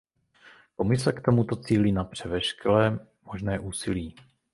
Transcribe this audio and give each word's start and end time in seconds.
Komise 0.77 1.11
k 1.13 1.21
tomuto 1.21 1.55
cíli 1.55 1.91
napře 1.91 2.29
veškeré 2.29 2.99
možné 3.25 3.59
úsilí. 3.59 4.15